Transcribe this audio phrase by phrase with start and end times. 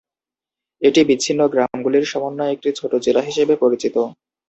[0.81, 3.95] এটি বিচ্ছিন্ন গ্রামগুলির সমন্বয়ে একটি ছোট জেলা হিসেবে পরিচিত।